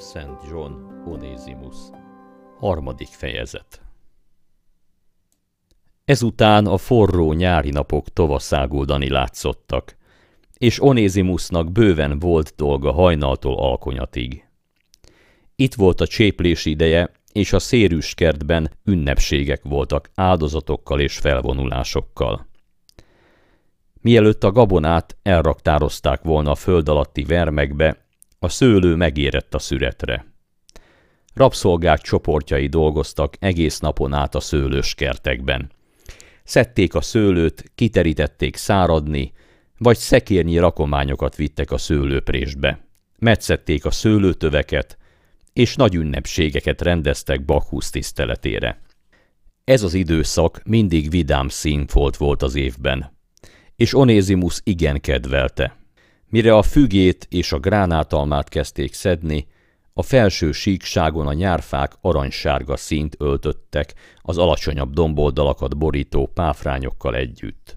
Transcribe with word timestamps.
Szent 0.00 0.40
John 0.50 0.72
Onézimus 1.06 1.76
Harmadik 2.58 3.08
fejezet 3.08 3.82
Ezután 6.04 6.66
a 6.66 6.76
forró 6.76 7.32
nyári 7.32 7.70
napok 7.70 8.08
tovaszágoldani 8.08 9.08
látszottak, 9.08 9.96
és 10.58 10.82
Onézimusnak 10.82 11.72
bőven 11.72 12.18
volt 12.18 12.52
dolga 12.56 12.92
hajnaltól 12.92 13.58
alkonyatig. 13.58 14.44
Itt 15.56 15.74
volt 15.74 16.00
a 16.00 16.06
cséplés 16.06 16.64
ideje, 16.64 17.12
és 17.32 17.52
a 17.52 17.58
szérűs 17.58 18.14
kertben 18.14 18.70
ünnepségek 18.84 19.62
voltak 19.62 20.10
áldozatokkal 20.14 21.00
és 21.00 21.18
felvonulásokkal. 21.18 22.46
Mielőtt 24.00 24.44
a 24.44 24.52
gabonát 24.52 25.16
elraktározták 25.22 26.22
volna 26.22 26.50
a 26.50 26.54
föld 26.54 26.88
alatti 26.88 27.24
vermekbe, 27.24 28.08
a 28.42 28.48
szőlő 28.48 28.94
megérett 28.94 29.54
a 29.54 29.58
szüretre. 29.58 30.26
Rabszolgák 31.34 32.00
csoportjai 32.00 32.66
dolgoztak 32.66 33.36
egész 33.38 33.78
napon 33.78 34.12
át 34.12 34.34
a 34.34 34.40
szőlős 34.40 34.94
kertekben. 34.94 35.70
Szedték 36.44 36.94
a 36.94 37.00
szőlőt, 37.00 37.70
kiterítették 37.74 38.56
száradni, 38.56 39.32
vagy 39.78 39.96
szekérnyi 39.96 40.58
rakományokat 40.58 41.36
vittek 41.36 41.70
a 41.70 41.78
szőlőprésbe. 41.78 42.86
Metszették 43.18 43.84
a 43.84 43.90
szőlőtöveket, 43.90 44.98
és 45.52 45.76
nagy 45.76 45.94
ünnepségeket 45.94 46.82
rendeztek 46.82 47.44
Bakhusz 47.44 47.90
tiszteletére. 47.90 48.80
Ez 49.64 49.82
az 49.82 49.94
időszak 49.94 50.60
mindig 50.64 51.10
vidám 51.10 51.48
színfolt 51.48 52.16
volt 52.16 52.42
az 52.42 52.54
évben, 52.54 53.16
és 53.76 53.94
Onézimus 53.94 54.60
igen 54.64 55.00
kedvelte. 55.00 55.79
Mire 56.30 56.56
a 56.56 56.62
fügét 56.62 57.26
és 57.30 57.52
a 57.52 57.58
gránátalmát 57.58 58.48
kezdték 58.48 58.92
szedni, 58.92 59.46
a 59.92 60.02
felső 60.02 60.52
síkságon 60.52 61.26
a 61.26 61.32
nyárfák 61.32 61.92
aranysárga 62.00 62.76
színt 62.76 63.16
öltöttek 63.18 63.94
az 64.22 64.38
alacsonyabb 64.38 64.92
domboldalakat 64.92 65.76
borító 65.76 66.26
páfrányokkal 66.26 67.14
együtt. 67.14 67.76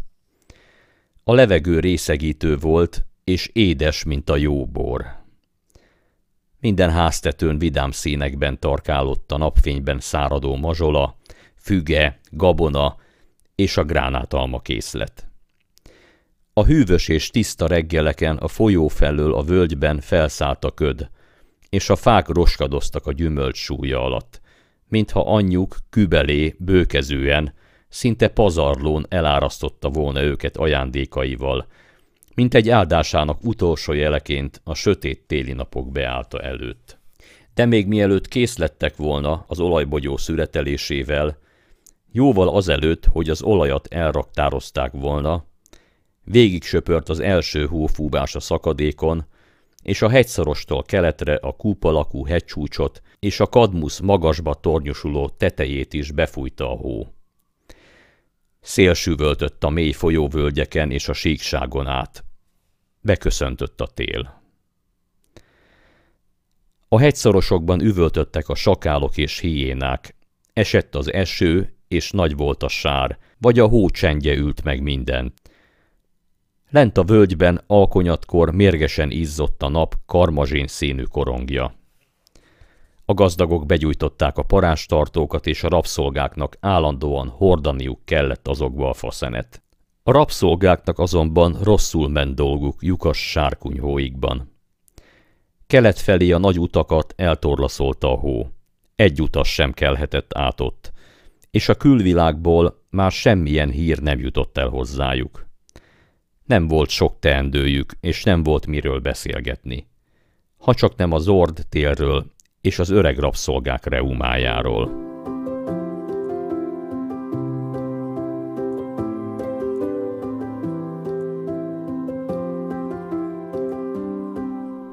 A 1.23 1.33
levegő 1.33 1.79
részegítő 1.79 2.57
volt, 2.57 3.05
és 3.23 3.49
édes, 3.53 4.03
mint 4.03 4.29
a 4.29 4.35
jó 4.35 4.65
bor. 4.65 5.05
Minden 6.59 6.91
háztetőn 6.91 7.57
vidám 7.57 7.91
színekben 7.91 8.59
tarkálott 8.59 9.31
a 9.31 9.37
napfényben 9.37 9.99
száradó 9.99 10.55
mazsola, 10.55 11.17
füge, 11.55 12.19
gabona 12.29 12.95
és 13.55 13.77
a 13.77 13.83
gránátalma 13.83 14.59
készlet. 14.59 15.32
A 16.55 16.65
hűvös 16.65 17.07
és 17.07 17.29
tiszta 17.29 17.67
reggeleken 17.67 18.37
a 18.37 18.47
folyó 18.47 18.87
felől 18.87 19.33
a 19.33 19.43
völgyben 19.43 19.99
felszállt 19.99 20.63
a 20.63 20.71
köd, 20.71 21.09
és 21.69 21.89
a 21.89 21.95
fák 21.95 22.27
roskadoztak 22.27 23.07
a 23.07 23.11
gyümölcs 23.11 23.57
súlya 23.57 24.03
alatt, 24.03 24.41
mintha 24.87 25.33
anyjuk 25.33 25.77
kübelé, 25.89 26.55
bőkezően, 26.57 27.53
szinte 27.89 28.27
pazarlón 28.27 29.05
elárasztotta 29.09 29.89
volna 29.89 30.21
őket 30.21 30.57
ajándékaival, 30.57 31.67
mint 32.35 32.53
egy 32.53 32.69
áldásának 32.69 33.43
utolsó 33.43 33.93
jeleként 33.93 34.61
a 34.63 34.73
sötét 34.73 35.23
téli 35.27 35.53
napok 35.53 35.91
beállta 35.91 36.39
előtt. 36.39 36.97
De 37.53 37.65
még 37.65 37.87
mielőtt 37.87 38.27
kész 38.27 38.57
lettek 38.57 38.95
volna 38.95 39.45
az 39.47 39.59
olajbogyó 39.59 40.17
szüretelésével, 40.17 41.37
jóval 42.11 42.49
azelőtt, 42.49 43.05
hogy 43.05 43.29
az 43.29 43.41
olajat 43.41 43.87
elraktározták 43.87 44.91
volna, 44.91 45.45
Végig 46.23 46.63
söpört 46.63 47.09
az 47.09 47.19
első 47.19 47.65
hófúvás 47.65 48.35
a 48.35 48.39
szakadékon, 48.39 49.25
és 49.83 50.01
a 50.01 50.09
hegyszorostól 50.09 50.83
keletre 50.83 51.35
a 51.35 51.51
kúpalakú 51.51 52.25
hegycsúcsot 52.25 53.01
és 53.19 53.39
a 53.39 53.47
kadmusz 53.47 53.99
magasba 53.99 54.53
tornyosuló 54.53 55.29
tetejét 55.29 55.93
is 55.93 56.11
befújta 56.11 56.71
a 56.71 56.75
hó. 56.75 57.07
Szél 58.61 58.93
a 59.59 59.69
mély 59.69 59.91
folyóvölgyeken 59.91 60.91
és 60.91 61.07
a 61.07 61.13
síkságon 61.13 61.87
át. 61.87 62.23
Beköszöntött 63.01 63.81
a 63.81 63.87
tél. 63.87 64.41
A 66.87 66.99
hegyszorosokban 66.99 67.81
üvöltöttek 67.81 68.49
a 68.49 68.55
sakálok 68.55 69.17
és 69.17 69.39
hiénák. 69.39 70.15
Esett 70.53 70.95
az 70.95 71.13
eső, 71.13 71.75
és 71.87 72.11
nagy 72.11 72.35
volt 72.35 72.63
a 72.63 72.67
sár, 72.67 73.17
vagy 73.37 73.59
a 73.59 73.67
hó 73.67 73.89
csendje 73.89 74.35
ült 74.35 74.63
meg 74.63 74.81
mindent. 74.81 75.41
Lent 76.73 76.97
a 76.97 77.03
völgyben 77.03 77.61
alkonyatkor 77.67 78.51
mérgesen 78.51 79.11
izzott 79.11 79.63
a 79.63 79.69
nap 79.69 79.95
karmazsén 80.05 80.67
színű 80.67 81.03
korongja. 81.03 81.73
A 83.05 83.13
gazdagok 83.13 83.65
begyújtották 83.65 84.37
a 84.37 84.43
parástartókat, 84.43 85.47
és 85.47 85.63
a 85.63 85.69
rabszolgáknak 85.69 86.57
állandóan 86.59 87.27
hordaniuk 87.27 87.99
kellett 88.05 88.47
azokba 88.47 88.89
a 88.89 88.93
faszenet. 88.93 89.63
A 90.03 90.11
rabszolgáknak 90.11 90.99
azonban 90.99 91.57
rosszul 91.63 92.09
ment 92.09 92.35
dolguk 92.35 92.83
lyukas 92.83 93.29
sárkunyhóikban. 93.29 94.51
Kelet 95.67 95.99
felé 95.99 96.31
a 96.31 96.37
nagy 96.37 96.59
utakat 96.59 97.13
eltorlaszolta 97.17 98.11
a 98.11 98.17
hó. 98.17 98.47
Egy 98.95 99.21
utas 99.21 99.53
sem 99.53 99.71
kelhetett 99.71 100.37
át 100.37 100.61
ott, 100.61 100.91
és 101.51 101.69
a 101.69 101.75
külvilágból 101.75 102.83
már 102.89 103.11
semmilyen 103.11 103.69
hír 103.69 103.99
nem 103.99 104.19
jutott 104.19 104.57
el 104.57 104.69
hozzájuk. 104.69 105.51
Nem 106.45 106.67
volt 106.67 106.89
sok 106.89 107.19
teendőjük, 107.19 107.91
és 107.99 108.23
nem 108.23 108.43
volt 108.43 108.67
miről 108.67 108.99
beszélgetni. 108.99 109.87
Ha 110.57 110.73
csak 110.73 110.95
nem 110.95 111.11
a 111.11 111.19
Zord 111.19 111.65
télről 111.69 112.25
és 112.61 112.79
az 112.79 112.89
öreg 112.89 113.17
rabszolgák 113.17 113.85
reumájáról. 113.85 115.11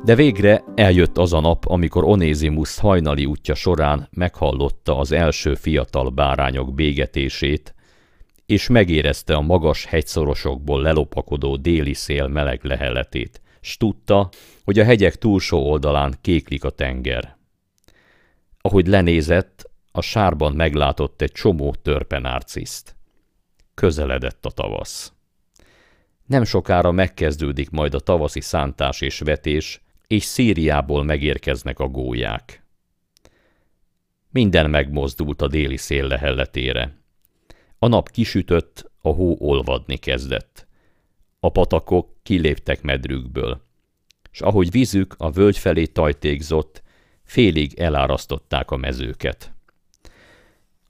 De 0.05 0.15
végre 0.15 0.65
eljött 0.75 1.19
az 1.19 1.33
a 1.33 1.41
nap, 1.41 1.65
amikor 1.67 2.05
Onézimus 2.05 2.79
hajnali 2.79 3.27
útja 3.27 3.55
során 3.55 4.09
meghallotta 4.11 4.99
az 4.99 5.13
első 5.13 5.55
fiatal 5.55 6.11
bárányok 6.11 6.75
bégetését, 6.75 7.75
és 8.51 8.69
megérezte 8.69 9.35
a 9.35 9.41
magas 9.41 9.85
hegyszorosokból 9.85 10.83
lelopakodó 10.83 11.57
déli 11.57 11.95
szél 11.95 12.27
meleg 12.27 12.65
leheletét, 12.65 13.41
s 13.61 13.77
tudta, 13.77 14.29
hogy 14.65 14.79
a 14.79 14.85
hegyek 14.85 15.17
túlsó 15.17 15.71
oldalán 15.71 16.15
kéklik 16.21 16.65
a 16.65 16.71
tenger. 16.71 17.37
Ahogy 18.61 18.87
lenézett, 18.87 19.71
a 19.93 20.01
sárban 20.01 20.53
meglátott 20.53 21.21
egy 21.21 21.33
csomó 21.33 21.75
törpenárciszt. 21.83 22.97
Közeledett 23.75 24.47
a 24.47 24.51
tavasz. 24.51 25.13
Nem 26.27 26.45
sokára 26.45 26.91
megkezdődik 26.91 27.71
majd 27.71 27.95
a 27.95 28.01
tavaszi 28.01 28.41
szántás 28.41 29.01
és 29.01 29.19
vetés, 29.19 29.81
és 30.07 30.23
Szíriából 30.23 31.05
megérkeznek 31.05 31.79
a 31.79 31.89
gólyák. 31.89 32.65
Minden 34.31 34.71
megmozdult 34.71 35.43
a 35.43 35.49
déli 35.49 35.77
szél 35.77 36.07
lehelletére. 36.07 37.00
A 37.83 37.89
nap 37.89 38.11
kisütött, 38.11 38.91
a 39.03 39.09
hó 39.09 39.37
olvadni 39.39 39.97
kezdett. 39.97 40.67
A 41.41 41.51
patakok 41.51 42.17
kiléptek 42.23 42.83
medrükből, 42.83 43.63
és 44.33 44.41
ahogy 44.41 44.71
vízük 44.71 45.15
a 45.19 45.31
völgy 45.31 45.59
felé 45.59 45.85
tajtékzott, 45.85 46.83
félig 47.25 47.79
elárasztották 47.79 48.71
a 48.71 48.77
mezőket. 48.77 49.55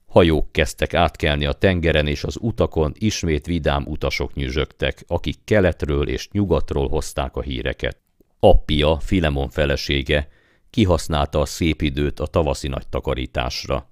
Hajók 0.06 0.52
kezdtek 0.52 0.94
átkelni 0.94 1.46
a 1.46 1.52
tengeren, 1.52 2.06
és 2.06 2.24
az 2.24 2.36
utakon 2.40 2.92
ismét 2.98 3.46
vidám 3.46 3.84
utasok 3.86 4.34
nyüzsögtek, 4.34 5.04
akik 5.06 5.38
keletről 5.44 6.08
és 6.08 6.28
nyugatról 6.30 6.88
hozták 6.88 7.36
a 7.36 7.42
híreket. 7.42 7.98
Appia, 8.40 8.98
Filemon 9.00 9.48
felesége, 9.48 10.28
kihasználta 10.70 11.40
a 11.40 11.46
szép 11.46 11.82
időt 11.82 12.20
a 12.20 12.26
tavaszi 12.26 12.68
nagy 12.68 12.88
takarításra. 12.88 13.88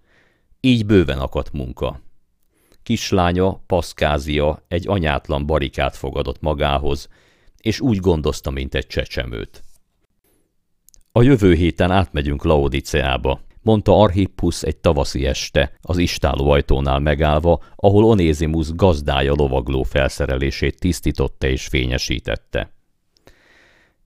Így 0.61 0.87
bőven 0.87 1.19
akadt 1.19 1.53
munka. 1.53 2.07
Kislánya, 2.89 3.63
Paszkázia 3.67 4.65
egy 4.69 4.89
anyátlan 4.89 5.47
barikát 5.47 5.97
fogadott 5.97 6.41
magához, 6.41 7.09
és 7.61 7.81
úgy 7.81 7.99
gondozta, 7.99 8.51
mint 8.51 8.75
egy 8.75 8.87
csecsemőt. 8.87 9.63
A 11.13 11.23
jövő 11.23 11.55
héten 11.55 11.91
átmegyünk 11.91 12.45
Laodiceába, 12.45 13.41
mondta 13.63 14.01
Arhippus 14.01 14.63
egy 14.63 14.77
tavaszi 14.77 15.27
este, 15.27 15.73
az 15.81 15.99
istáló 15.99 16.51
ajtónál 16.51 16.99
megállva, 16.99 17.63
ahol 17.77 18.05
Onézimus 18.05 18.75
gazdája 18.75 19.33
lovagló 19.33 19.83
felszerelését 19.83 20.81
tisztította 20.81 21.47
és 21.47 21.67
fényesítette. 21.67 22.73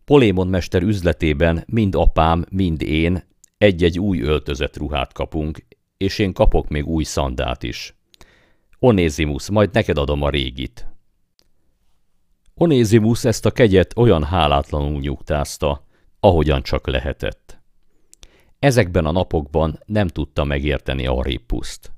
Polémon 0.05 0.46
mester 0.46 0.82
üzletében 0.82 1.64
mind 1.67 1.94
apám, 1.94 2.44
mind 2.50 2.82
én 2.82 3.25
egy-egy 3.58 3.99
új 3.99 4.20
öltözött 4.20 4.76
ruhát 4.76 5.12
kapunk, 5.12 5.64
és 5.96 6.19
én 6.19 6.32
kapok 6.32 6.69
még 6.69 6.87
új 6.87 7.05
szandát 7.05 7.62
is. 7.62 7.94
Onézimus, 8.84 9.50
majd 9.50 9.73
neked 9.73 9.99
adom 9.99 10.23
a 10.23 10.31
régit. 10.31 10.87
Onézimus 12.55 13.25
ezt 13.25 13.46
a 13.46 13.50
kegyet 13.50 13.96
olyan 13.96 14.25
hálátlanul 14.25 15.00
nyugtázta, 15.00 15.87
ahogyan 16.20 16.62
csak 16.62 16.87
lehetett. 16.87 17.61
Ezekben 18.58 19.06
a 19.06 19.11
napokban 19.11 19.79
nem 19.87 20.08
tudta 20.08 20.44
megérteni 20.44 21.06
Arhippuszt. 21.06 21.93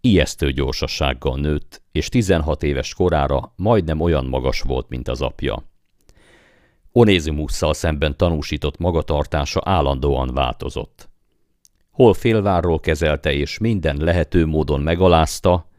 Ijesztő 0.00 0.52
gyorsasággal 0.52 1.36
nőtt, 1.36 1.82
és 1.92 2.08
16 2.08 2.62
éves 2.62 2.94
korára 2.94 3.52
majdnem 3.56 4.00
olyan 4.00 4.26
magas 4.26 4.60
volt, 4.60 4.88
mint 4.88 5.08
az 5.08 5.22
apja. 5.22 5.62
Onézimusszal 6.92 7.74
szemben 7.74 8.16
tanúsított 8.16 8.78
magatartása 8.78 9.60
állandóan 9.64 10.30
változott. 10.34 11.08
Hol 11.90 12.14
félvárról 12.14 12.80
kezelte 12.80 13.32
és 13.32 13.58
minden 13.58 13.96
lehető 13.96 14.46
módon 14.46 14.80
megalázta, 14.80 15.74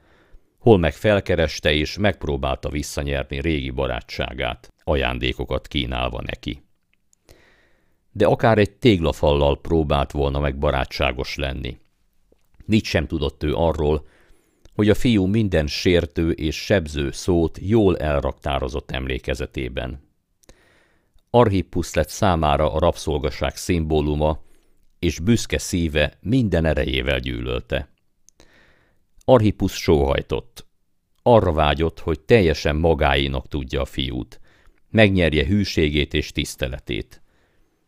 hol 0.57 0.77
meg 0.77 0.93
felkereste 0.93 1.73
és 1.73 1.97
megpróbálta 1.97 2.69
visszanyerni 2.69 3.41
régi 3.41 3.69
barátságát, 3.69 4.73
ajándékokat 4.83 5.67
kínálva 5.67 6.21
neki. 6.21 6.61
De 8.11 8.25
akár 8.25 8.57
egy 8.57 8.71
téglafallal 8.71 9.61
próbált 9.61 10.11
volna 10.11 10.39
meg 10.39 10.57
barátságos 10.57 11.35
lenni. 11.35 11.77
Nincs 12.65 12.87
sem 12.87 13.07
tudott 13.07 13.43
ő 13.43 13.53
arról, 13.53 14.07
hogy 14.73 14.89
a 14.89 14.95
fiú 14.95 15.25
minden 15.25 15.67
sértő 15.67 16.31
és 16.31 16.55
sebző 16.63 17.11
szót 17.11 17.57
jól 17.61 17.97
elraktározott 17.97 18.91
emlékezetében. 18.91 20.05
Arhippus 21.29 21.93
lett 21.93 22.09
számára 22.09 22.73
a 22.73 22.79
rabszolgaság 22.79 23.55
szimbóluma, 23.55 24.43
és 24.99 25.19
büszke 25.19 25.57
szíve 25.57 26.17
minden 26.21 26.65
erejével 26.65 27.19
gyűlölte. 27.19 27.89
Arhippus 29.29 29.73
sóhajtott. 29.73 30.67
Arra 31.21 31.51
vágyott, 31.51 31.99
hogy 31.99 32.19
teljesen 32.19 32.75
magáénak 32.75 33.47
tudja 33.47 33.81
a 33.81 33.85
fiút, 33.85 34.39
megnyerje 34.89 35.45
hűségét 35.45 36.13
és 36.13 36.31
tiszteletét. 36.31 37.21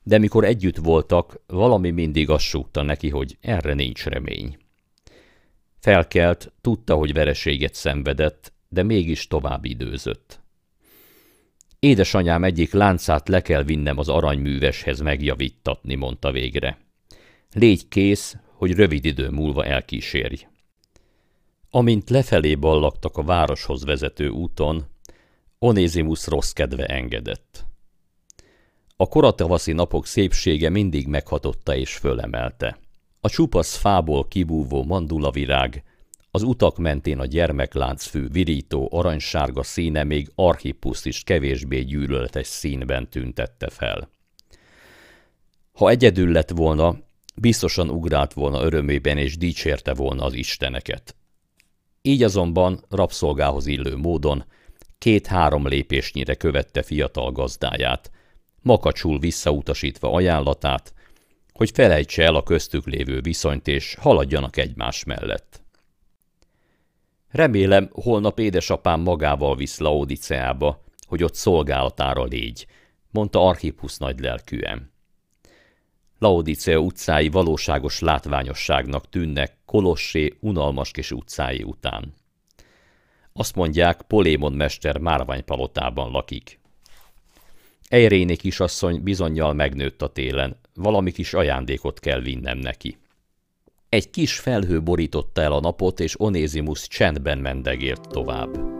De 0.04 0.18
mikor 0.18 0.46
együtt 0.46 0.78
voltak, 0.78 1.42
valami 1.48 1.90
mindig 1.90 2.30
azt 2.30 2.44
súgta 2.44 2.82
neki, 2.82 3.10
hogy 3.10 3.38
erre 3.42 3.74
nincs 3.74 4.06
remény. 4.06 4.58
Felkelt, 5.80 6.52
tudta, 6.62 6.96
hogy 6.96 7.14
vereséget 7.14 7.74
szenvedett, 7.74 8.54
de 8.70 8.84
mégis 8.84 9.28
tovább 9.28 9.66
időzött. 9.66 10.40
Édesanyám 11.80 12.44
egyik 12.44 12.74
láncát 12.74 13.28
le 13.28 13.42
kell 13.42 13.64
vinnem 13.64 13.98
az 13.98 14.10
aranyműveshez 14.10 15.00
megjavítatni, 15.00 15.96
mondta 15.96 16.32
végre. 16.32 16.78
Légy 17.54 17.88
kész, 17.88 18.36
hogy 18.54 18.72
rövid 18.72 19.06
idő 19.06 19.30
múlva 19.30 19.66
elkísérj. 19.66 20.48
Amint 21.72 22.10
lefelé 22.10 22.56
ballagtak 22.56 23.18
a 23.18 23.24
városhoz 23.24 23.84
vezető 23.84 24.30
úton, 24.30 24.86
Onézimus 25.60 26.28
rossz 26.28 26.52
kedve 26.52 26.86
engedett. 26.86 27.66
A 28.96 29.08
koratavaszi 29.08 29.72
napok 29.72 30.06
szépsége 30.06 30.70
mindig 30.70 31.08
meghatotta 31.08 31.76
és 31.76 31.96
fölemelte. 31.96 32.78
A 33.22 33.30
csupasz 33.30 33.76
fából 33.76 34.28
kibúvó 34.28 34.84
mandulavirág, 34.84 35.84
az 36.32 36.44
utak 36.44 36.78
mentén 36.78 37.20
a 37.20 37.26
gyermekláncfű 37.26 38.28
virító 38.28 38.90
aranysárga 38.92 39.64
színe 39.64 40.04
még 40.04 40.32
Archippuszt 40.36 41.06
is 41.06 41.24
kevésbé 41.24 41.82
gyűlöletes 41.82 42.48
színben 42.48 43.10
tüntette 43.10 43.70
fel. 43.70 44.10
Ha 45.74 45.90
egyedül 45.90 46.32
lett 46.32 46.50
volna, 46.50 46.98
biztosan 47.36 47.90
ugrált 47.90 48.34
volna 48.34 48.64
örömében 48.64 49.18
és 49.18 49.38
dicsérte 49.38 49.94
volna 49.94 50.24
az 50.24 50.34
isteneket. 50.34 51.14
Így 52.10 52.24
azonban 52.24 52.84
rabszolgához 52.90 53.66
illő 53.66 53.96
módon 53.96 54.46
két-három 54.98 55.68
lépésnyire 55.68 56.36
követte 56.36 56.82
fiatal 56.82 57.32
gazdáját, 57.32 58.12
makacsul 58.62 59.20
visszautasítva 59.20 60.14
ajánlatát, 60.14 60.94
hogy 61.54 61.72
felejtse 61.72 62.24
el 62.24 62.36
a 62.36 62.44
köztük 62.44 62.86
lévő 62.86 63.22
viszonyt, 63.22 63.68
és 63.68 63.96
haladjanak 64.00 64.58
egymás 64.58 65.04
mellett. 65.04 65.62
Remélem, 67.32 67.90
holnap 67.92 68.40
édesapám 68.40 69.02
magával 69.02 69.56
visz 69.56 69.80
Laodiceába, 69.80 70.84
hogy 71.08 71.24
ott 71.24 71.36
szolgálatára 71.36 72.24
légy, 72.24 72.68
mondta 73.12 73.48
Archippus 73.48 73.98
nagy 73.98 74.20
lelkűen. 74.20 74.92
Laodicea 76.20 76.80
utcái 76.80 77.30
valóságos 77.30 78.00
látványosságnak 78.00 79.10
tűnnek 79.10 79.58
Kolossé 79.66 80.34
unalmas 80.40 80.92
kis 80.92 81.12
utcái 81.12 81.64
után. 81.64 82.14
Azt 83.34 83.56
mondják, 83.56 84.02
Polémon 84.02 84.54
mester 84.54 84.98
márványpalotában 84.98 86.12
lakik. 86.12 86.60
Ejréni 87.90 88.36
kisasszony 88.36 89.04
bizonyal 89.04 89.54
megnőtt 89.54 90.02
a 90.02 90.08
télen, 90.08 90.60
valami 90.74 91.12
kis 91.12 91.34
ajándékot 91.34 92.00
kell 92.00 92.20
vinnem 92.20 92.58
neki. 92.58 92.98
Egy 93.90 94.10
kis 94.10 94.40
felhő 94.40 94.82
borította 94.84 95.42
el 95.42 95.52
a 95.52 95.60
napot, 95.60 96.00
és 96.00 96.20
Onézimus 96.20 96.88
csendben 96.88 97.38
mendegért 97.38 98.10
tovább. 98.10 98.79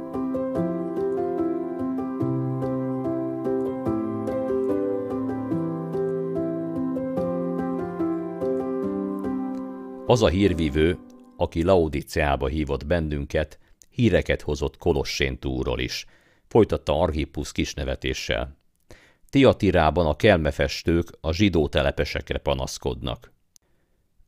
Az 10.10 10.22
a 10.22 10.28
hírvívő, 10.28 10.98
aki 11.38 11.64
Laodiceába 11.64 12.48
hívott 12.48 12.86
bennünket, 12.86 13.60
híreket 13.90 14.42
hozott 14.42 14.78
Kolossén 14.78 15.40
túról 15.40 15.80
is, 15.80 16.06
folytatta 16.48 17.00
Archippus 17.00 17.52
kisnevetéssel. 17.52 18.58
Tiatirában 19.30 20.06
a 20.06 20.16
kelmefestők 20.16 21.10
a 21.22 21.34
zsidó 21.34 21.68
telepesekre 21.68 22.38
panaszkodnak. 22.38 23.34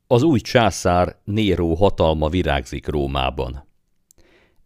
Az 0.08 0.24
új 0.24 0.40
császár 0.40 1.20
Néró 1.24 1.74
hatalma 1.74 2.30
virágzik 2.30 2.88
Rómában. 2.88 3.68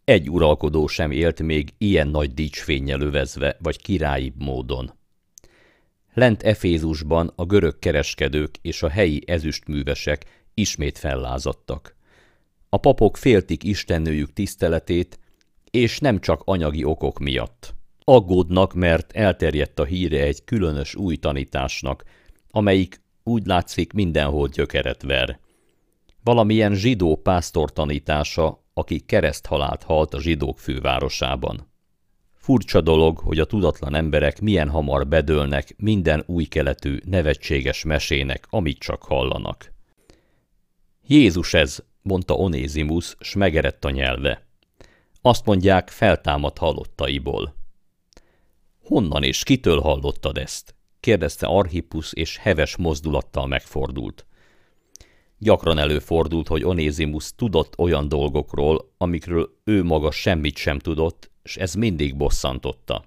Egy 0.04 0.30
uralkodó 0.30 0.88
sem 0.88 1.12
élt 1.12 1.42
még 1.42 1.74
ilyen 1.78 2.08
nagy 2.08 2.34
dicsfénnyel 2.34 3.02
övezve, 3.02 3.58
vagy 3.60 3.82
királyibb 3.82 4.44
módon. 4.44 4.94
Lent 6.14 6.44
Efézusban 6.44 7.32
a 7.36 7.46
görög 7.46 7.80
kereskedők 7.80 8.58
és 8.62 8.84
a 8.84 8.90
helyi 8.90 9.24
ezüstművesek 9.26 10.44
ismét 10.56 10.98
fellázadtak. 10.98 11.96
A 12.70 12.78
papok 12.78 13.18
féltik 13.18 13.64
istennőjük 13.64 14.34
tiszteletét, 14.34 15.20
és 15.72 16.00
nem 16.00 16.20
csak 16.20 16.42
anyagi 16.46 16.84
okok 16.84 17.20
miatt. 17.20 17.74
Aggódnak, 18.04 18.74
mert 18.74 19.12
elterjedt 19.12 19.80
a 19.80 19.84
híre 19.84 20.22
egy 20.22 20.44
különös 20.44 20.96
új 20.96 21.16
tanításnak, 21.16 22.04
amelyik 22.50 23.02
úgy 23.24 23.46
látszik 23.46 23.94
mindenhol 23.94 24.48
gyökeret 24.48 25.02
ver. 25.02 25.40
Valamilyen 26.24 26.74
zsidó 26.74 27.16
pásztor 27.16 27.74
tanítása, 27.74 28.64
aki 28.74 29.00
kereszthalált 29.00 29.84
halt 29.84 30.14
a 30.14 30.22
zsidók 30.22 30.60
fővárosában. 30.60 31.72
Furcsa 32.34 32.82
dolog, 32.82 33.18
hogy 33.18 33.40
a 33.40 33.46
tudatlan 33.46 33.96
emberek 33.96 34.42
milyen 34.42 34.70
hamar 34.70 35.08
bedőlnek 35.08 35.76
minden 35.78 36.24
új 36.26 36.44
keletű, 36.44 37.00
nevetséges 37.06 37.84
mesének, 37.84 38.48
amit 38.50 38.80
csak 38.80 39.04
hallanak. 39.04 39.75
Jézus 41.08 41.54
ez, 41.54 41.84
mondta 42.02 42.34
Onézimus, 42.34 43.16
s 43.20 43.36
megerett 43.36 43.86
a 43.86 43.90
nyelve. 43.90 44.46
Azt 45.22 45.46
mondják, 45.46 45.90
feltámad 45.90 46.58
halottaiból. 46.58 47.56
Honnan 48.84 49.24
és 49.24 49.44
kitől 49.44 49.80
hallottad 49.80 50.38
ezt? 50.38 50.76
kérdezte 51.00 51.46
Archippus, 51.46 52.14
és 52.14 52.38
heves 52.38 52.76
mozdulattal 52.76 53.48
megfordult. 53.48 54.26
Gyakran 55.38 55.78
előfordult, 55.78 56.48
hogy 56.48 56.64
Onézimus 56.64 57.36
tudott 57.36 57.78
olyan 57.78 58.08
dolgokról, 58.08 58.92
amikről 58.98 59.50
ő 59.64 59.84
maga 59.84 60.12
semmit 60.12 60.58
sem 60.58 60.80
tudott, 60.80 61.32
és 61.44 61.58
ez 61.58 61.74
mindig 61.74 62.18
bosszantotta. 62.18 63.04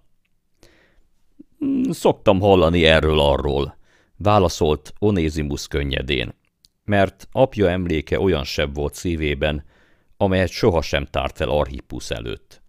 Hmm, 1.59 1.83
szoktam 1.91 2.41
hallani 2.41 2.85
erről-arról, 2.85 3.77
válaszolt 4.17 4.95
Onézimus 4.99 5.69
könnyedén, 5.69 6.35
mert 6.89 7.29
apja 7.33 7.71
emléke 7.71 8.21
olyan 8.21 8.45
sebb 8.45 8.75
volt 8.75 8.95
szívében, 8.95 9.65
amelyet 10.17 10.51
sohasem 10.51 11.05
tárt 11.05 11.37
fel 11.37 11.49
Archippus 11.49 12.11
előtt. 12.11 12.63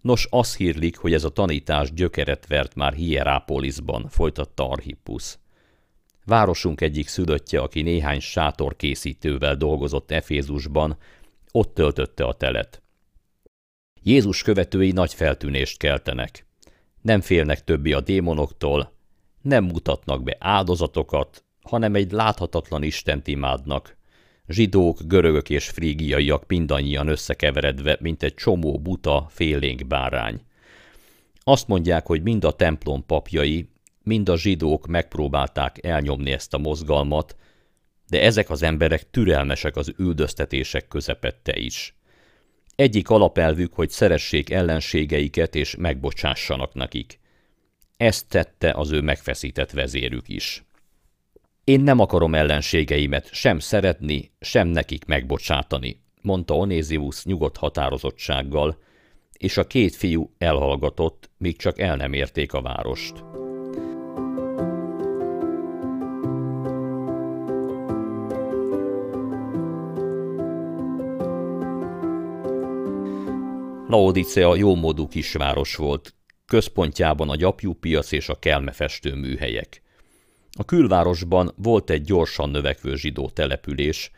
Nos, 0.00 0.26
az 0.30 0.56
hírlik, 0.56 0.96
hogy 0.96 1.12
ez 1.12 1.24
a 1.24 1.28
tanítás 1.28 1.92
gyökeret 1.92 2.46
vert 2.46 2.74
már 2.74 2.92
Hierápolisban, 2.92 4.08
folytatta 4.08 4.68
Archippus. 4.68 5.38
Városunk 6.24 6.80
egyik 6.80 7.08
szülöttje, 7.08 7.60
aki 7.60 7.82
néhány 7.82 8.20
sátorkészítővel 8.20 9.56
dolgozott 9.56 10.10
Efézusban, 10.10 10.96
ott 11.52 11.74
töltötte 11.74 12.24
a 12.24 12.32
telet. 12.32 12.82
Jézus 14.02 14.42
követői 14.42 14.90
nagy 14.90 15.14
feltűnést 15.14 15.78
keltenek. 15.78 16.46
Nem 17.00 17.20
félnek 17.20 17.64
többi 17.64 17.92
a 17.92 18.00
démonoktól, 18.00 18.92
nem 19.42 19.64
mutatnak 19.64 20.22
be 20.22 20.36
áldozatokat, 20.38 21.44
hanem 21.62 21.94
egy 21.94 22.12
láthatatlan 22.12 22.82
Istent 22.82 23.26
imádnak, 23.26 23.96
Zsidók, 24.48 24.98
görögök 25.06 25.50
és 25.50 25.68
frígiaiak 25.68 26.46
mindannyian 26.46 27.08
összekeveredve, 27.08 27.96
mint 28.00 28.22
egy 28.22 28.34
csomó 28.34 28.78
buta, 28.78 29.26
félénk 29.30 29.86
bárány. 29.86 30.40
Azt 31.40 31.68
mondják, 31.68 32.06
hogy 32.06 32.22
mind 32.22 32.44
a 32.44 32.52
templom 32.52 33.06
papjai, 33.06 33.68
mind 34.02 34.28
a 34.28 34.36
zsidók 34.36 34.86
megpróbálták 34.86 35.84
elnyomni 35.84 36.30
ezt 36.30 36.54
a 36.54 36.58
mozgalmat, 36.58 37.36
de 38.08 38.22
ezek 38.22 38.50
az 38.50 38.62
emberek 38.62 39.10
türelmesek 39.10 39.76
az 39.76 39.92
üldöztetések 39.96 40.88
közepette 40.88 41.56
is. 41.56 41.94
Egyik 42.74 43.10
alapelvük, 43.10 43.72
hogy 43.72 43.90
szeressék 43.90 44.50
ellenségeiket 44.50 45.54
és 45.54 45.76
megbocsássanak 45.76 46.74
nekik. 46.74 47.20
Ezt 47.96 48.28
tette 48.28 48.70
az 48.70 48.90
ő 48.90 49.00
megfeszített 49.00 49.70
vezérük 49.70 50.28
is. 50.28 50.64
Én 51.64 51.80
nem 51.80 51.98
akarom 51.98 52.34
ellenségeimet 52.34 53.32
sem 53.32 53.58
szeretni, 53.58 54.32
sem 54.40 54.68
nekik 54.68 55.04
megbocsátani, 55.04 56.02
mondta 56.22 56.56
Onézius 56.56 57.24
nyugodt 57.24 57.56
határozottsággal, 57.56 58.78
és 59.32 59.56
a 59.56 59.66
két 59.66 59.94
fiú 59.94 60.34
elhallgatott, 60.38 61.30
míg 61.38 61.56
csak 61.56 61.78
el 61.78 61.96
nem 61.96 62.12
érték 62.12 62.52
a 62.52 62.62
várost. 62.62 63.24
Laodicea 73.86 74.56
jómódú 74.56 75.08
kisváros 75.08 75.76
volt, 75.76 76.14
központjában 76.46 77.28
a 77.28 77.36
gyapjúpiac 77.36 78.12
és 78.12 78.28
a 78.28 78.38
kelmefestő 78.38 79.14
műhelyek. 79.14 79.82
A 80.52 80.64
külvárosban 80.64 81.52
volt 81.56 81.90
egy 81.90 82.02
gyorsan 82.02 82.50
növekvő 82.50 82.96
zsidó 82.96 83.30
település, 83.30 84.10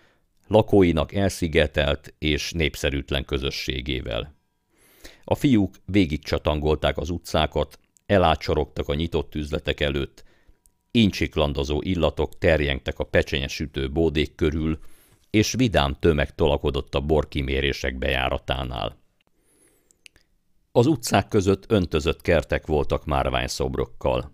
lakóinak 0.47 1.15
elszigetelt 1.15 2.15
és 2.19 2.53
népszerűtlen 2.53 3.25
közösségével. 3.25 4.35
A 5.25 5.35
fiúk 5.35 5.75
végig 5.85 6.23
csatangolták 6.23 6.99
az 6.99 7.11
utcákat, 7.11 7.79
elácsorogtak 8.07 8.89
a 8.89 8.95
nyitott 8.95 9.35
üzletek 9.35 9.81
előtt, 9.81 10.25
incsiklandozó 10.91 11.81
illatok 11.83 12.39
terjengtek 12.39 12.99
a 12.99 13.05
pecsenyesütő 13.05 13.91
bódék 13.91 14.35
körül, 14.35 14.79
és 15.31 15.53
vidám 15.53 15.97
tömeg 16.01 16.35
tolakodott 16.35 16.95
a 16.95 17.01
borkimérések 17.01 17.99
bejáratánál. 17.99 18.97
Az 20.73 20.87
utcák 20.87 21.29
között 21.29 21.65
öntözött 21.69 22.21
kertek 22.21 22.67
voltak 22.67 23.05
márványszobrokkal. 23.05 24.33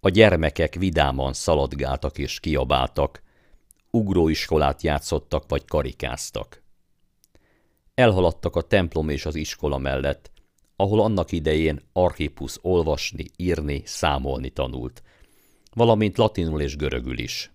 A 0.00 0.08
gyermekek 0.08 0.74
vidáman 0.74 1.32
szaladgáltak 1.32 2.18
és 2.18 2.40
kiabáltak, 2.40 3.22
ugróiskolát 3.90 4.82
játszottak 4.82 5.44
vagy 5.48 5.64
karikáztak. 5.64 6.62
Elhaladtak 7.94 8.56
a 8.56 8.62
templom 8.62 9.08
és 9.08 9.26
az 9.26 9.34
iskola 9.34 9.78
mellett, 9.78 10.30
ahol 10.76 11.00
annak 11.00 11.32
idején 11.32 11.80
Archippus 11.92 12.58
olvasni, 12.62 13.24
írni, 13.36 13.82
számolni 13.84 14.50
tanult, 14.50 15.02
valamint 15.72 16.18
latinul 16.18 16.60
és 16.60 16.76
görögül 16.76 17.18
is. 17.18 17.52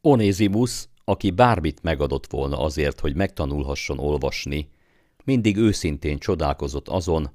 Onézimus, 0.00 0.88
aki 1.04 1.30
bármit 1.30 1.82
megadott 1.82 2.30
volna 2.30 2.58
azért, 2.58 3.00
hogy 3.00 3.14
megtanulhasson 3.14 3.98
olvasni, 3.98 4.68
mindig 5.24 5.56
őszintén 5.56 6.18
csodálkozott 6.18 6.88
azon, 6.88 7.30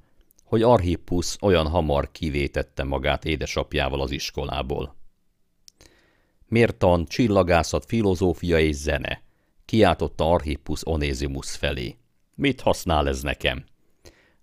hogy 0.50 0.62
Archippus 0.62 1.36
olyan 1.42 1.68
hamar 1.68 2.12
kivétette 2.12 2.84
magát 2.84 3.26
édesapjával 3.26 4.02
az 4.02 4.12
iskolából. 4.12 4.96
Mértan, 6.48 7.06
csillagászat, 7.06 7.86
filozófia 7.86 8.60
és 8.60 8.76
zene, 8.76 9.22
kiáltotta 9.66 10.32
Archippus 10.32 10.88
Onézimus 10.88 11.56
felé. 11.56 11.98
Mit 12.36 12.62
használ 12.62 13.08
ez 13.08 13.22
nekem? 13.22 13.64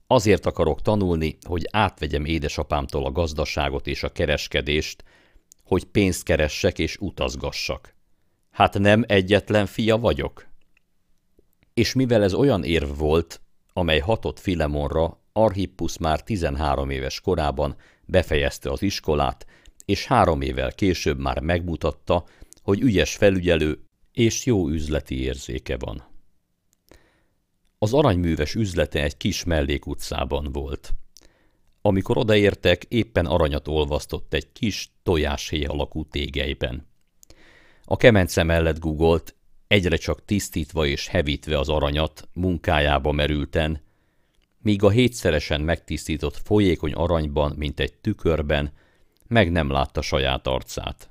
Azért 0.06 0.46
akarok 0.46 0.82
tanulni, 0.82 1.36
hogy 1.46 1.68
átvegyem 1.70 2.25
édesapámtól 2.25 3.04
a 3.04 3.12
gazdaságot 3.12 3.86
és 3.86 4.02
a 4.02 4.12
kereskedést, 4.12 5.04
hogy 5.64 5.84
pénzt 5.84 6.22
keressek 6.22 6.78
és 6.78 6.96
utazgassak. 6.96 7.94
Hát 8.50 8.78
nem 8.78 9.04
egyetlen 9.06 9.66
fia 9.66 9.98
vagyok? 9.98 10.46
És 11.75 11.92
mivel 11.92 12.22
ez 12.22 12.34
olyan 12.34 12.64
érv 12.64 12.98
volt, 12.98 13.40
amely 13.72 13.98
hatott 13.98 14.38
Filemonra, 14.38 15.25
Archippus 15.36 15.98
már 15.98 16.22
13 16.22 16.90
éves 16.90 17.20
korában 17.20 17.76
befejezte 18.04 18.70
az 18.70 18.82
iskolát, 18.82 19.46
és 19.84 20.06
három 20.06 20.40
évvel 20.40 20.72
később 20.72 21.18
már 21.18 21.40
megmutatta, 21.40 22.24
hogy 22.62 22.80
ügyes 22.80 23.16
felügyelő 23.16 23.78
és 24.12 24.44
jó 24.46 24.68
üzleti 24.68 25.20
érzéke 25.20 25.76
van. 25.76 26.04
Az 27.78 27.94
aranyműves 27.94 28.54
üzlete 28.54 29.02
egy 29.02 29.16
kis 29.16 29.44
mellékutcában 29.44 30.52
volt. 30.52 30.94
Amikor 31.80 32.18
odaértek, 32.18 32.84
éppen 32.84 33.26
aranyat 33.26 33.68
olvasztott 33.68 34.34
egy 34.34 34.52
kis 34.52 34.90
tojáshéj 35.02 35.64
alakú 35.64 36.04
tégelyben. 36.04 36.86
A 37.84 37.96
kemence 37.96 38.42
mellett 38.42 38.78
gugolt, 38.78 39.34
egyre 39.66 39.96
csak 39.96 40.24
tisztítva 40.24 40.86
és 40.86 41.08
hevítve 41.08 41.58
az 41.58 41.68
aranyat, 41.68 42.28
munkájába 42.32 43.12
merülten, 43.12 43.84
míg 44.66 44.82
a 44.82 44.90
hétszeresen 44.90 45.61
megtisztított 45.61 46.37
folyékony 46.37 46.92
aranyban, 46.92 47.54
mint 47.56 47.80
egy 47.80 47.92
tükörben, 47.94 48.73
meg 49.26 49.50
nem 49.50 49.70
látta 49.70 50.02
saját 50.02 50.46
arcát. 50.46 51.11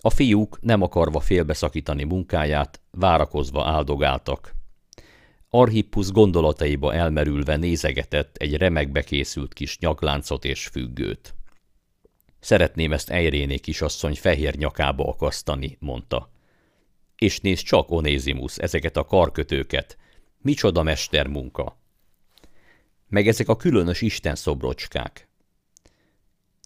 A 0.00 0.10
fiúk 0.10 0.58
nem 0.60 0.82
akarva 0.82 1.20
félbeszakítani 1.20 2.04
munkáját, 2.04 2.80
várakozva 2.90 3.66
áldogáltak. 3.66 4.54
Arhippus 5.50 6.10
gondolataiba 6.10 6.94
elmerülve 6.94 7.56
nézegetett 7.56 8.36
egy 8.36 8.56
remekbe 8.56 9.02
készült 9.02 9.52
kis 9.52 9.78
nyakláncot 9.78 10.44
és 10.44 10.66
függőt. 10.66 11.34
Szeretném 12.40 12.92
ezt 12.92 13.10
Eiréné 13.10 13.56
kisasszony 13.56 14.14
fehér 14.14 14.56
nyakába 14.56 15.08
akasztani, 15.08 15.76
mondta. 15.80 16.30
És 17.16 17.40
nézd 17.40 17.64
csak, 17.64 17.90
Onézimus, 17.90 18.58
ezeket 18.58 18.96
a 18.96 19.04
karkötőket. 19.04 19.96
Micsoda 20.38 20.82
mestermunka! 20.82 21.80
Meg 23.12 23.28
ezek 23.28 23.48
a 23.48 23.56
különös 23.56 24.00
isten 24.00 24.34
szobrocskák. 24.34 25.28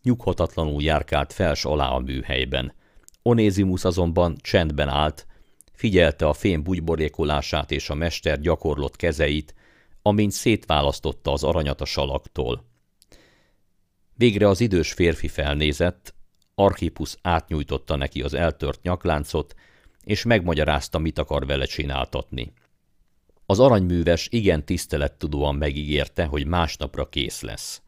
Nyughatatlanul 0.02 0.82
járkált 0.82 1.32
fels 1.32 1.64
alá 1.64 1.88
a 1.88 1.98
műhelyben. 1.98 2.72
Onézimus 3.22 3.84
azonban 3.84 4.36
csendben 4.40 4.88
állt, 4.88 5.26
figyelte 5.72 6.26
a 6.26 6.32
fém 6.32 6.62
bugyborékolását 6.62 7.70
és 7.70 7.90
a 7.90 7.94
mester 7.94 8.40
gyakorlott 8.40 8.96
kezeit, 8.96 9.54
amint 10.02 10.32
szétválasztotta 10.32 11.32
az 11.32 11.44
aranyat 11.44 11.80
a 11.80 11.84
salaktól. 11.84 12.64
Végre 14.14 14.48
az 14.48 14.60
idős 14.60 14.92
férfi 14.92 15.28
felnézett, 15.28 16.14
Archippus 16.54 17.16
átnyújtotta 17.22 17.96
neki 17.96 18.22
az 18.22 18.34
eltört 18.34 18.82
nyakláncot, 18.82 19.54
és 20.04 20.24
megmagyarázta, 20.24 20.98
mit 20.98 21.18
akar 21.18 21.46
vele 21.46 21.64
csináltatni. 21.64 22.52
Az 23.46 23.60
aranyműves 23.60 24.28
igen 24.30 24.64
tisztelettudóan 24.64 25.54
megígérte, 25.54 26.24
hogy 26.24 26.46
másnapra 26.46 27.08
kész 27.08 27.40
lesz. 27.40 27.82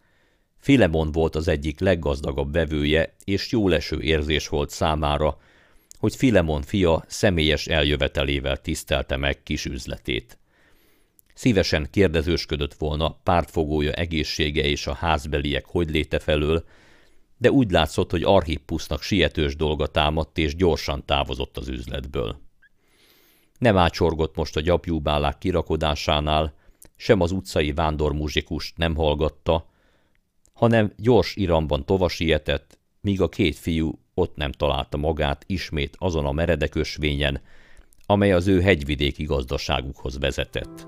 Filemon 0.57 1.13
volt 1.13 1.37
az 1.37 1.49
egyik 1.49 1.81
leggazdagabb 1.81 2.53
vevője, 2.53 3.15
és 3.25 3.51
jóleső 3.51 4.01
érzés 4.01 4.49
volt 4.49 4.71
számára, 4.71 5.39
hogy 5.99 6.17
Filemon 6.17 6.63
fia 6.63 7.05
személyes 7.07 7.67
eljövetelével 7.67 8.57
tisztelte 8.57 9.17
meg 9.17 9.43
kis 9.43 9.65
üzletét. 9.65 10.39
Szívesen 11.35 11.89
kérdezősködött 11.91 12.75
volna 12.75 13.21
pártfogója 13.23 13.93
egészsége 13.93 14.63
és 14.63 14.87
a 14.87 14.95
házbeliek 14.95 15.67
hogy 15.67 15.91
léte 15.91 16.19
felől, 16.19 16.65
de 17.37 17.51
úgy 17.51 17.71
látszott, 17.71 18.11
hogy 18.11 18.23
Archippusnak 18.23 19.03
sietős 19.03 19.57
dolga 19.57 19.87
támadt, 19.87 20.39
és 20.39 20.57
gyorsan 20.57 21.05
távozott 21.05 21.57
az 21.57 21.69
üzletből. 21.69 22.48
Nem 23.59 23.77
ácsorgott 23.77 24.37
most 24.37 24.57
a 24.57 24.61
gyapjúbálák 24.61 25.39
kirakodásánál, 25.39 26.55
sem 26.97 27.21
az 27.21 27.33
utcai 27.33 27.73
vándormuzsikust 27.73 28.77
nem 28.77 28.95
hallgatta, 28.95 29.67
hanem 30.53 30.93
gyors 30.97 31.37
iramban 31.37 31.85
tovasietett, 31.85 32.79
míg 33.01 33.21
a 33.21 33.29
két 33.29 33.57
fiú 33.57 33.99
ott 34.15 34.37
nem 34.37 34.53
találta 34.53 34.97
magát 34.97 35.45
ismét 35.47 35.97
azon 35.99 36.27
a 36.27 36.33
meredek 36.33 36.75
ösvényen, 36.75 37.41
amely 38.07 38.33
az 38.33 38.47
ő 38.47 38.61
hegyvidéki 38.61 39.25
gazdaságukhoz 39.25 40.19
vezetett. 40.19 40.87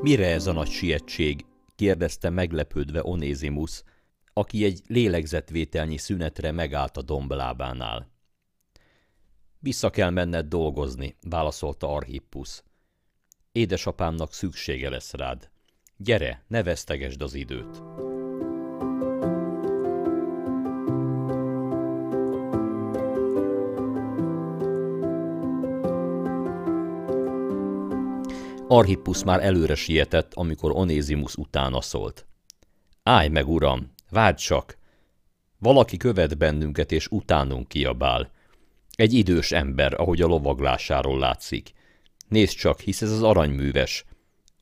Mire 0.00 0.26
ez 0.26 0.46
a 0.46 0.52
nagy 0.52 0.70
sietség? 0.70 1.44
Kérdezte 1.82 2.30
meglepődve 2.30 3.00
Onézimus, 3.04 3.82
aki 4.32 4.64
egy 4.64 4.82
lélegzetvételnyi 4.86 5.96
szünetre 5.96 6.52
megállt 6.52 6.96
a 6.96 7.02
domblábánál. 7.02 8.10
Vissza 9.58 9.90
kell 9.90 10.10
menned 10.10 10.46
dolgozni, 10.46 11.16
válaszolta 11.20 11.94
Arhippus. 11.94 12.62
Édesapámnak 13.52 14.32
szüksége 14.32 14.88
lesz 14.88 15.12
rád. 15.12 15.50
Gyere, 15.96 16.44
ne 16.48 16.62
vesztegesd 16.62 17.22
az 17.22 17.34
időt. 17.34 18.01
Arhippus 28.74 29.24
már 29.24 29.42
előre 29.44 29.74
sietett, 29.74 30.34
amikor 30.34 30.70
Onézimus 30.70 31.34
utána 31.34 31.80
szólt. 31.80 32.26
Állj 33.02 33.28
meg, 33.28 33.48
uram, 33.48 33.92
várj 34.10 34.36
csak! 34.36 34.78
Valaki 35.58 35.96
követ 35.96 36.38
bennünket, 36.38 36.92
és 36.92 37.06
utánunk 37.10 37.68
kiabál. 37.68 38.30
Egy 38.94 39.12
idős 39.12 39.52
ember, 39.52 40.00
ahogy 40.00 40.20
a 40.20 40.26
lovaglásáról 40.26 41.18
látszik. 41.18 41.72
Nézd 42.28 42.56
csak, 42.56 42.80
hisz 42.80 43.02
ez 43.02 43.10
az 43.10 43.22
aranyműves. 43.22 44.04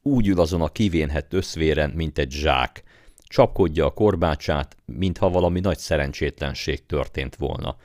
Úgy 0.03 0.29
ül 0.29 0.41
azon 0.41 0.63
a 0.63 0.69
kivénhet 0.69 1.33
összvéren, 1.33 1.91
mint 1.91 2.19
egy 2.19 2.31
zsák. 2.31 2.83
Csapkodja 3.19 3.87
a 3.87 3.91
korbácsát, 3.91 4.77
mintha 4.85 5.31
valami 5.31 5.61
nagy 5.61 5.79
szerencsétlenség 5.79 6.87
történt 6.87 7.37
volna. 7.37 7.77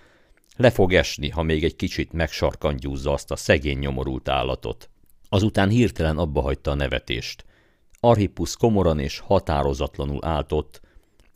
Le 0.55 0.69
fog 0.69 0.93
esni, 0.93 1.29
ha 1.29 1.43
még 1.43 1.63
egy 1.63 1.75
kicsit 1.75 2.13
megsarkantyúzza 2.13 3.11
azt 3.11 3.31
a 3.31 3.35
szegény 3.35 3.77
nyomorult 3.77 4.29
állatot. 4.29 4.89
Azután 5.35 5.69
hirtelen 5.69 6.17
abba 6.17 6.41
hagyta 6.41 6.71
a 6.71 6.75
nevetést. 6.75 7.45
Arhippus 7.99 8.57
komoran 8.57 8.99
és 8.99 9.19
határozatlanul 9.19 10.25
állt 10.25 10.51
ott, 10.51 10.81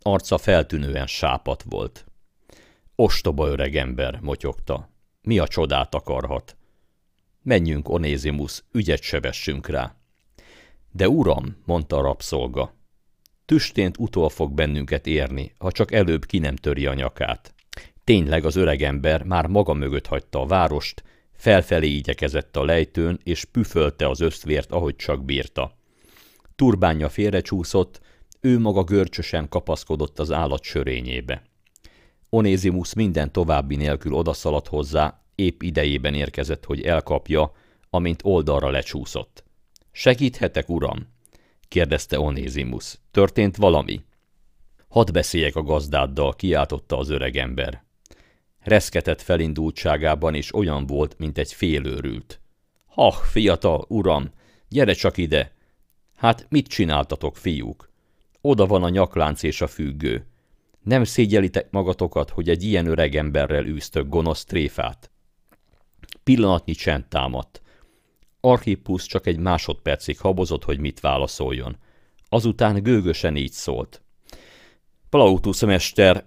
arca 0.02 0.38
feltűnően 0.38 1.06
sápat 1.06 1.64
volt. 1.68 2.04
Ostoba 2.94 3.48
öreg 3.48 3.76
ember, 3.76 4.18
motyogta. 4.20 4.90
Mi 5.22 5.38
a 5.38 5.48
csodát 5.48 5.94
akarhat? 5.94 6.56
Menjünk, 7.42 7.88
Onézimus, 7.88 8.62
ügyet 8.72 9.02
sebessünk 9.02 9.68
rá. 9.68 9.94
De 10.90 11.08
uram, 11.08 11.56
mondta 11.64 11.96
a 11.96 12.02
rabszolga, 12.02 12.74
tüstént 13.44 13.98
utol 13.98 14.28
fog 14.28 14.52
bennünket 14.52 15.06
érni, 15.06 15.52
ha 15.58 15.72
csak 15.72 15.92
előbb 15.92 16.24
ki 16.24 16.38
nem 16.38 16.56
töri 16.56 16.86
a 16.86 16.94
nyakát. 16.94 17.54
Tényleg 18.04 18.44
az 18.44 18.56
öregember 18.56 19.22
már 19.22 19.46
maga 19.46 19.72
mögött 19.72 20.06
hagyta 20.06 20.40
a 20.40 20.46
várost, 20.46 21.02
felfelé 21.40 21.88
igyekezett 21.88 22.56
a 22.56 22.64
lejtőn, 22.64 23.20
és 23.24 23.44
püfölte 23.44 24.08
az 24.08 24.20
ösztvért, 24.20 24.72
ahogy 24.72 24.96
csak 24.96 25.24
bírta. 25.24 25.76
Turbánja 26.56 27.08
félrecsúszott, 27.08 28.00
ő 28.40 28.58
maga 28.58 28.84
görcsösen 28.84 29.48
kapaszkodott 29.48 30.18
az 30.18 30.30
állat 30.30 30.62
sörényébe. 30.62 31.42
Onézimus 32.28 32.94
minden 32.94 33.32
további 33.32 33.76
nélkül 33.76 34.12
odaszaladt 34.12 34.68
hozzá, 34.68 35.22
épp 35.34 35.62
idejében 35.62 36.14
érkezett, 36.14 36.64
hogy 36.64 36.82
elkapja, 36.82 37.52
amint 37.90 38.20
oldalra 38.24 38.70
lecsúszott. 38.70 39.44
Segíthetek, 39.92 40.68
uram? 40.68 41.08
kérdezte 41.68 42.20
Onézimus. 42.20 42.98
Történt 43.10 43.56
valami? 43.56 44.00
Hadd 44.88 45.12
beszéljek 45.12 45.56
a 45.56 45.62
gazdáddal, 45.62 46.34
kiáltotta 46.34 46.98
az 46.98 47.08
öregember. 47.08 47.84
Reszketett 48.60 49.22
felindultságában, 49.22 50.34
és 50.34 50.54
olyan 50.54 50.86
volt, 50.86 51.18
mint 51.18 51.38
egy 51.38 51.52
félőrült. 51.52 52.40
Ha, 52.86 53.10
fiatal, 53.10 53.84
uram, 53.88 54.30
gyere 54.68 54.92
csak 54.92 55.16
ide! 55.16 55.52
Hát 56.16 56.46
mit 56.48 56.66
csináltatok, 56.66 57.36
fiúk? 57.36 57.90
Oda 58.40 58.66
van 58.66 58.82
a 58.82 58.88
nyaklánc 58.88 59.42
és 59.42 59.60
a 59.60 59.66
függő. 59.66 60.26
Nem 60.82 61.04
szégyelitek 61.04 61.70
magatokat, 61.70 62.30
hogy 62.30 62.48
egy 62.48 62.62
ilyen 62.62 62.86
öregemberrel 62.86 63.66
űztök 63.66 64.08
gonosz 64.08 64.44
tréfát? 64.44 65.10
Pillanatnyi 66.22 66.72
csend 66.72 67.06
támadt. 67.06 67.62
Archippus 68.40 69.06
csak 69.06 69.26
egy 69.26 69.38
másodpercig 69.38 70.18
habozott, 70.18 70.64
hogy 70.64 70.78
mit 70.78 71.00
válaszoljon. 71.00 71.76
Azután 72.28 72.82
gőgösen 72.82 73.36
így 73.36 73.52
szólt. 73.52 74.02
Plautus 75.08 75.60
mester, 75.60 76.24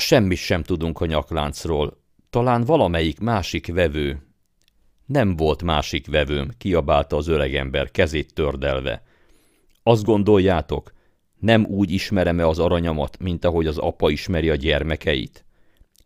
semmit 0.00 0.38
sem 0.38 0.62
tudunk 0.62 1.00
a 1.00 1.06
nyakláncról. 1.06 2.02
Talán 2.30 2.64
valamelyik 2.64 3.20
másik 3.20 3.72
vevő. 3.72 4.22
Nem 5.06 5.36
volt 5.36 5.62
másik 5.62 6.06
vevőm, 6.06 6.50
kiabálta 6.58 7.16
az 7.16 7.28
öregember, 7.28 7.90
kezét 7.90 8.34
tördelve. 8.34 9.02
Azt 9.82 10.04
gondoljátok, 10.04 10.92
nem 11.38 11.64
úgy 11.64 11.90
ismerem-e 11.90 12.46
az 12.46 12.58
aranyamat, 12.58 13.18
mint 13.18 13.44
ahogy 13.44 13.66
az 13.66 13.78
apa 13.78 14.10
ismeri 14.10 14.50
a 14.50 14.54
gyermekeit? 14.54 15.44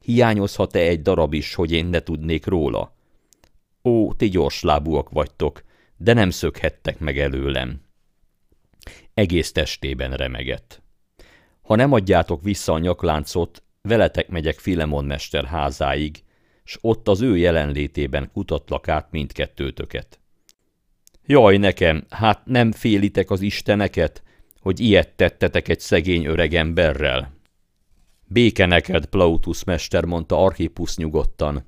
Hiányozhat-e 0.00 0.78
egy 0.78 1.02
darab 1.02 1.32
is, 1.34 1.54
hogy 1.54 1.72
én 1.72 1.86
ne 1.86 2.00
tudnék 2.00 2.46
róla? 2.46 2.94
Ó, 3.84 4.12
ti 4.12 4.28
gyorslábúak 4.28 5.10
vagytok, 5.10 5.62
de 5.96 6.12
nem 6.12 6.30
szökhettek 6.30 6.98
meg 6.98 7.18
előlem. 7.18 7.80
Egész 9.14 9.52
testében 9.52 10.12
remegett. 10.12 10.82
Ha 11.62 11.76
nem 11.76 11.92
adjátok 11.92 12.42
vissza 12.42 12.72
a 12.72 12.78
nyakláncot, 12.78 13.62
veletek 13.88 14.28
megyek 14.28 14.58
Filemon 14.58 15.04
mester 15.04 15.44
házáig, 15.44 16.22
s 16.64 16.78
ott 16.80 17.08
az 17.08 17.20
ő 17.20 17.36
jelenlétében 17.36 18.30
kutatlak 18.32 18.88
át 18.88 19.10
mindkettőtöket. 19.10 20.18
Jaj 21.26 21.56
nekem, 21.56 22.04
hát 22.10 22.46
nem 22.46 22.72
félitek 22.72 23.30
az 23.30 23.40
isteneket, 23.40 24.22
hogy 24.60 24.80
ilyet 24.80 25.16
tettetek 25.16 25.68
egy 25.68 25.80
szegény 25.80 26.24
öreg 26.24 26.54
emberrel? 26.54 27.32
Béke 28.26 28.66
neked, 28.66 29.06
Plautus 29.06 29.64
mester, 29.64 30.04
mondta 30.04 30.44
Archippus 30.44 30.96
nyugodtan. 30.96 31.64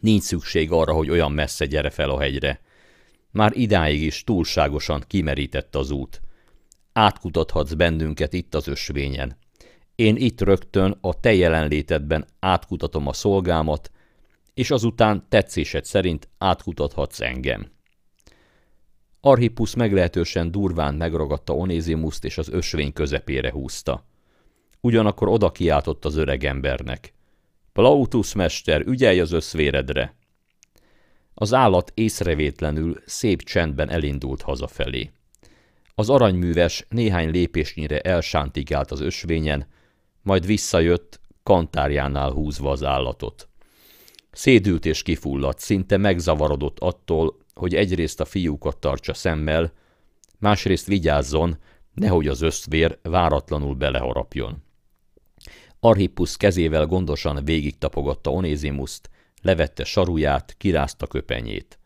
Nincs 0.00 0.22
szükség 0.22 0.72
arra, 0.72 0.92
hogy 0.92 1.10
olyan 1.10 1.32
messze 1.32 1.66
gyere 1.66 1.90
fel 1.90 2.10
a 2.10 2.20
hegyre. 2.20 2.60
Már 3.30 3.56
idáig 3.56 4.02
is 4.02 4.24
túlságosan 4.24 5.04
kimerített 5.06 5.74
az 5.74 5.90
út. 5.90 6.20
Átkutathatsz 6.92 7.72
bennünket 7.72 8.32
itt 8.32 8.54
az 8.54 8.68
ösvényen. 8.68 9.36
Én 9.96 10.16
itt 10.16 10.40
rögtön 10.40 10.98
a 11.00 11.20
te 11.20 11.34
jelenlétedben 11.34 12.26
átkutatom 12.40 13.06
a 13.06 13.12
szolgámat, 13.12 13.90
és 14.54 14.70
azután 14.70 15.26
tetszésed 15.28 15.84
szerint 15.84 16.28
átkutathatsz 16.38 17.20
engem. 17.20 17.70
Arhippus 19.20 19.74
meglehetősen 19.74 20.50
durván 20.50 20.94
megragadta 20.94 21.54
Onézimuszt 21.54 22.24
és 22.24 22.38
az 22.38 22.48
ösvény 22.48 22.92
közepére 22.92 23.50
húzta. 23.50 24.04
Ugyanakkor 24.80 25.28
oda 25.28 25.52
kiáltott 25.52 26.04
az 26.04 26.16
öreg 26.16 26.44
embernek. 26.44 27.12
Plautus 27.72 28.34
mester, 28.34 28.80
ügyelj 28.80 29.20
az 29.20 29.32
összvéredre! 29.32 30.14
Az 31.34 31.54
állat 31.54 31.92
észrevétlenül 31.94 33.02
szép 33.06 33.42
csendben 33.42 33.90
elindult 33.90 34.42
hazafelé. 34.42 35.10
Az 35.94 36.10
aranyműves 36.10 36.86
néhány 36.88 37.30
lépésnyire 37.30 38.00
elsántigált 38.00 38.90
az 38.90 39.00
ösvényen, 39.00 39.66
majd 40.26 40.46
visszajött, 40.46 41.20
kantárjánál 41.42 42.30
húzva 42.30 42.70
az 42.70 42.84
állatot. 42.84 43.48
Szédült 44.32 44.86
és 44.86 45.02
kifulladt, 45.02 45.58
szinte 45.58 45.96
megzavarodott 45.96 46.78
attól, 46.78 47.36
hogy 47.54 47.74
egyrészt 47.74 48.20
a 48.20 48.24
fiúkat 48.24 48.78
tartsa 48.78 49.14
szemmel, 49.14 49.72
másrészt 50.38 50.86
vigyázzon, 50.86 51.58
nehogy 51.94 52.28
az 52.28 52.42
összvér 52.42 52.98
váratlanul 53.02 53.74
beleharapjon. 53.74 54.62
Arhippus 55.80 56.36
kezével 56.36 56.86
gondosan 56.86 57.44
végig 57.44 57.78
tapogatta 57.78 58.30
Onézimuszt, 58.30 59.10
levette 59.42 59.84
saruját, 59.84 60.54
kirázta 60.58 61.06
köpenyét. 61.06 61.78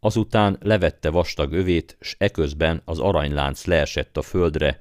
Azután 0.00 0.58
levette 0.60 1.10
vastag 1.10 1.52
övét, 1.52 1.96
s 2.00 2.14
eközben 2.18 2.82
az 2.84 2.98
aranylánc 2.98 3.64
leesett 3.64 4.16
a 4.16 4.22
földre, 4.22 4.80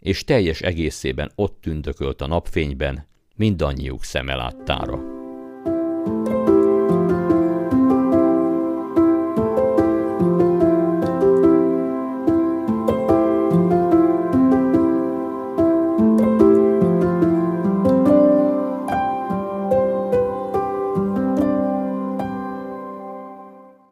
és 0.00 0.24
teljes 0.24 0.60
egészében 0.60 1.32
ott 1.34 1.58
tündökölt 1.60 2.20
a 2.20 2.26
napfényben, 2.26 3.06
mindannyiuk 3.36 4.04
szeme 4.04 4.34
láttára. 4.34 5.19